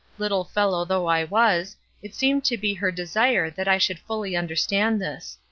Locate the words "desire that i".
2.91-3.77